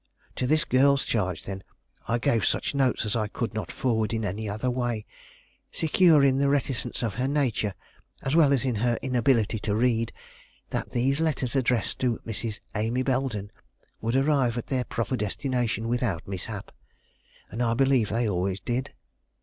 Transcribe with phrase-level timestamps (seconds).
[0.37, 1.61] To this girl's charge, then,
[2.07, 5.05] I gave such notes as I could not forward in any other way,
[5.71, 7.75] secure in the reticence of her nature,
[8.23, 10.11] as well as in her inability to read,
[10.71, 12.61] that these letters addressed to Mrs.
[12.73, 13.51] Amy Belden
[14.01, 16.71] would arrive at their proper destination without mishap.
[17.51, 18.95] And I believe they always did.